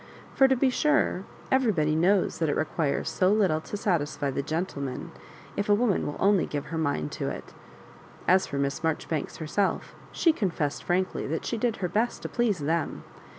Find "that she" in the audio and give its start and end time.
11.29-11.55